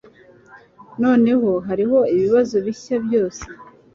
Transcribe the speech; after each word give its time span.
Noneho 1.03 1.49
hariho 1.67 1.97
ibibazo 2.13 2.55
bishya 2.65 2.95
byose 3.05 3.43